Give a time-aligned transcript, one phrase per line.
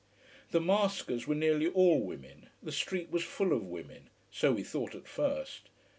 [0.49, 4.95] The maskers were nearly all women the street was full of women: so we thought
[4.95, 5.69] at first.